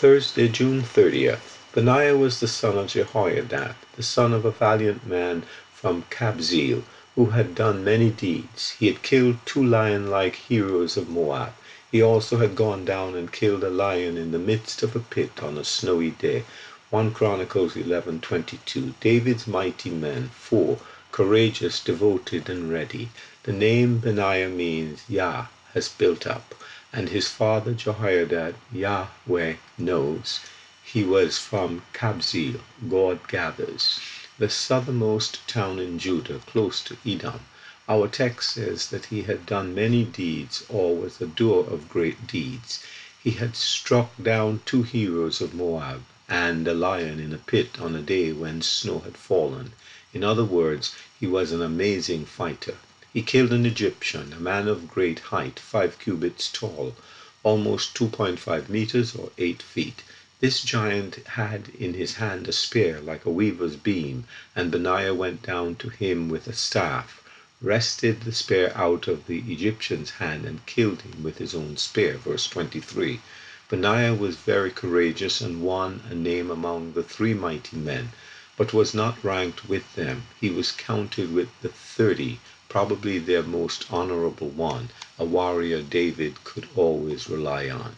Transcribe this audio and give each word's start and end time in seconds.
Thursday, 0.00 0.48
June 0.48 0.80
30th. 0.80 1.58
Benaiah 1.74 2.16
was 2.16 2.40
the 2.40 2.48
son 2.48 2.78
of 2.78 2.86
Jehoiada, 2.86 3.76
the 3.96 4.02
son 4.02 4.32
of 4.32 4.46
a 4.46 4.50
valiant 4.50 5.06
man 5.06 5.42
from 5.74 6.04
Kabzeel, 6.08 6.84
who 7.14 7.26
had 7.26 7.54
done 7.54 7.84
many 7.84 8.08
deeds. 8.08 8.70
He 8.78 8.86
had 8.86 9.02
killed 9.02 9.36
two 9.44 9.62
lion 9.62 10.08
like 10.08 10.36
heroes 10.36 10.96
of 10.96 11.10
Moab. 11.10 11.52
He 11.92 12.00
also 12.00 12.38
had 12.38 12.56
gone 12.56 12.86
down 12.86 13.14
and 13.14 13.30
killed 13.30 13.62
a 13.62 13.68
lion 13.68 14.16
in 14.16 14.32
the 14.32 14.38
midst 14.38 14.82
of 14.82 14.96
a 14.96 15.00
pit 15.00 15.32
on 15.42 15.58
a 15.58 15.64
snowy 15.64 16.12
day. 16.12 16.44
1 16.88 17.12
Chronicles 17.12 17.74
11:22. 17.74 18.94
David's 19.02 19.46
mighty 19.46 19.90
men, 19.90 20.30
4. 20.34 20.78
Courageous, 21.12 21.78
devoted, 21.78 22.48
and 22.48 22.72
ready. 22.72 23.10
The 23.42 23.52
name 23.52 23.98
Benaiah 23.98 24.48
means 24.48 25.02
Yah 25.10 25.48
has 25.74 25.90
built 25.90 26.26
up 26.26 26.54
and 26.92 27.08
his 27.08 27.28
father 27.28 27.72
Jehoiada, 27.72 28.54
Yahweh 28.72 29.54
knows. 29.78 30.40
He 30.82 31.04
was 31.04 31.38
from 31.38 31.82
Kabzeel, 31.92 32.60
God 32.88 33.28
gathers, 33.28 34.00
the 34.38 34.50
southernmost 34.50 35.46
town 35.46 35.78
in 35.78 36.00
Judah, 36.00 36.40
close 36.46 36.82
to 36.82 36.96
Edom. 37.06 37.40
Our 37.88 38.08
text 38.08 38.54
says 38.54 38.88
that 38.88 39.06
he 39.06 39.22
had 39.22 39.46
done 39.46 39.74
many 39.74 40.02
deeds, 40.04 40.64
or 40.68 40.96
was 40.96 41.20
a 41.20 41.26
doer 41.26 41.64
of 41.70 41.88
great 41.88 42.26
deeds. 42.26 42.82
He 43.22 43.32
had 43.32 43.54
struck 43.54 44.10
down 44.20 44.62
two 44.64 44.82
heroes 44.82 45.40
of 45.40 45.54
Moab, 45.54 46.02
and 46.28 46.66
a 46.66 46.74
lion 46.74 47.20
in 47.20 47.32
a 47.32 47.38
pit 47.38 47.80
on 47.80 47.94
a 47.94 48.02
day 48.02 48.32
when 48.32 48.62
snow 48.62 48.98
had 49.00 49.16
fallen. 49.16 49.72
In 50.12 50.24
other 50.24 50.44
words, 50.44 50.94
he 51.20 51.26
was 51.26 51.52
an 51.52 51.62
amazing 51.62 52.24
fighter. 52.24 52.76
He 53.12 53.22
killed 53.22 53.52
an 53.52 53.66
Egyptian, 53.66 54.32
a 54.32 54.38
man 54.38 54.68
of 54.68 54.86
great 54.86 55.18
height, 55.18 55.58
five 55.58 55.98
cubits 55.98 56.48
tall, 56.48 56.94
almost 57.42 57.92
2.5 57.94 58.68
meters 58.68 59.16
or 59.16 59.32
8 59.36 59.60
feet. 59.62 60.04
This 60.38 60.62
giant 60.62 61.16
had 61.30 61.70
in 61.76 61.94
his 61.94 62.14
hand 62.22 62.46
a 62.46 62.52
spear 62.52 63.00
like 63.00 63.24
a 63.26 63.30
weaver's 63.30 63.74
beam, 63.74 64.26
and 64.54 64.70
Benaiah 64.70 65.12
went 65.12 65.42
down 65.42 65.74
to 65.82 65.88
him 65.88 66.28
with 66.28 66.46
a 66.46 66.52
staff, 66.52 67.20
wrested 67.60 68.20
the 68.20 68.30
spear 68.30 68.70
out 68.76 69.08
of 69.08 69.26
the 69.26 69.40
Egyptian's 69.52 70.10
hand, 70.22 70.44
and 70.44 70.64
killed 70.66 71.02
him 71.02 71.24
with 71.24 71.38
his 71.38 71.52
own 71.52 71.78
spear. 71.78 72.16
Verse 72.16 72.46
23. 72.46 73.20
Benaiah 73.68 74.14
was 74.14 74.36
very 74.36 74.70
courageous 74.70 75.40
and 75.40 75.62
won 75.62 76.00
a 76.08 76.14
name 76.14 76.48
among 76.48 76.92
the 76.92 77.02
three 77.02 77.34
mighty 77.34 77.76
men, 77.76 78.12
but 78.56 78.72
was 78.72 78.94
not 78.94 79.18
ranked 79.24 79.68
with 79.68 79.96
them. 79.96 80.26
He 80.40 80.48
was 80.50 80.70
counted 80.70 81.34
with 81.34 81.48
the 81.60 81.70
thirty 81.70 82.38
probably 82.70 83.18
their 83.18 83.42
most 83.42 83.84
honorable 83.92 84.48
one, 84.48 84.88
a 85.18 85.24
warrior 85.24 85.82
David 85.82 86.32
could 86.44 86.68
always 86.76 87.28
rely 87.28 87.68
on. 87.68 87.96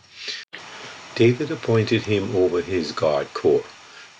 David 1.14 1.50
appointed 1.50 2.04
him 2.04 2.34
over 2.34 2.62
his 2.62 2.90
guard 2.90 3.34
corps, 3.34 3.66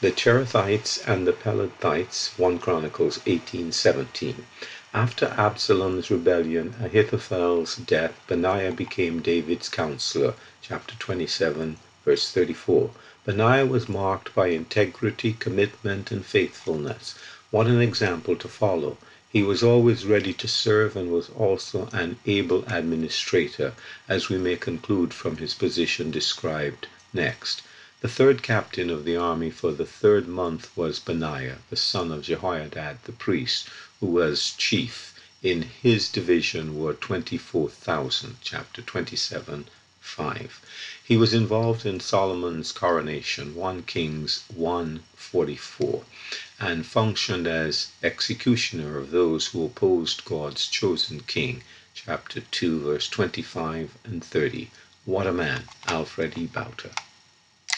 the 0.02 0.10
Cherethites 0.10 0.98
and 1.06 1.26
the 1.26 1.32
Pelethites, 1.32 2.32
1 2.36 2.58
Chronicles 2.58 3.18
18:17. 3.24 4.44
After 4.92 5.34
Absalom's 5.38 6.10
rebellion, 6.10 6.74
Ahithophel's 6.84 7.76
death, 7.76 8.12
Benaiah 8.26 8.72
became 8.72 9.22
David's 9.22 9.70
counselor, 9.70 10.34
chapter 10.60 10.94
27, 10.98 11.78
verse 12.04 12.30
34. 12.30 12.90
Benaiah 13.24 13.64
was 13.64 13.88
marked 13.88 14.34
by 14.34 14.48
integrity, 14.48 15.32
commitment, 15.32 16.10
and 16.10 16.26
faithfulness. 16.26 17.14
What 17.50 17.68
an 17.68 17.80
example 17.80 18.36
to 18.36 18.48
follow! 18.48 18.98
He 19.34 19.42
was 19.42 19.62
always 19.62 20.04
ready 20.04 20.34
to 20.34 20.46
serve 20.46 20.94
and 20.94 21.10
was 21.10 21.30
also 21.30 21.88
an 21.94 22.18
able 22.26 22.66
administrator, 22.66 23.72
as 24.06 24.28
we 24.28 24.36
may 24.36 24.56
conclude 24.56 25.14
from 25.14 25.38
his 25.38 25.54
position 25.54 26.10
described 26.10 26.86
next. 27.14 27.62
The 28.02 28.10
third 28.10 28.42
captain 28.42 28.90
of 28.90 29.06
the 29.06 29.16
army 29.16 29.48
for 29.50 29.72
the 29.72 29.86
third 29.86 30.28
month 30.28 30.68
was 30.76 30.98
Benaiah, 30.98 31.60
the 31.70 31.76
son 31.78 32.12
of 32.12 32.24
Jehoiada 32.24 32.98
the 33.04 33.12
priest, 33.12 33.68
who 34.00 34.08
was 34.08 34.52
chief. 34.58 35.14
In 35.42 35.62
his 35.62 36.10
division 36.10 36.76
were 36.78 36.92
24,000, 36.92 38.36
chapter 38.42 38.82
27, 38.82 39.64
5. 40.04 40.60
He 41.04 41.16
was 41.16 41.32
involved 41.32 41.86
in 41.86 42.00
Solomon's 42.00 42.72
coronation, 42.72 43.54
1 43.54 43.84
Kings 43.84 44.42
1:44, 44.52 46.04
and 46.58 46.84
functioned 46.84 47.46
as 47.46 47.90
executioner 48.02 48.98
of 48.98 49.12
those 49.12 49.46
who 49.46 49.64
opposed 49.64 50.24
God's 50.24 50.66
chosen 50.66 51.20
king, 51.20 51.62
chapter 51.94 52.40
2 52.40 52.80
verse 52.80 53.08
25 53.08 53.96
and 54.02 54.24
30. 54.24 54.72
What 55.04 55.28
a 55.28 55.32
man, 55.32 55.68
Alfred 55.86 56.36
E. 56.36 56.46
Bouter. 56.46 56.90